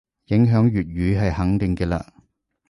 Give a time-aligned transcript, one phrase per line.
[0.29, 2.03] 影響粵語係肯定嘅嘞